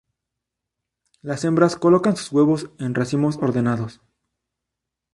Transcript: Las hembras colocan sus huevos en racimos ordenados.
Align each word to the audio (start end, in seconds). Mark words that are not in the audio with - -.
Las 1.21 1.45
hembras 1.45 1.75
colocan 1.75 2.15
sus 2.15 2.31
huevos 2.33 2.71
en 2.79 2.95
racimos 2.95 3.37
ordenados. 3.37 4.01